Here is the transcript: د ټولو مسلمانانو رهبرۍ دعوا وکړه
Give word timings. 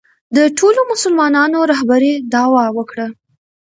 د 0.35 0.37
ټولو 0.57 0.81
مسلمانانو 0.91 1.59
رهبرۍ 1.71 2.13
دعوا 2.33 2.65
وکړه 2.77 3.07